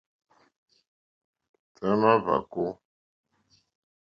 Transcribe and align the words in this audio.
Tɔ̀ímá 1.75 2.11
hvàkó. 2.23 2.65